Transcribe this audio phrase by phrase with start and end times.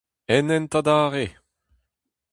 [0.35, 1.27] En hent adarre!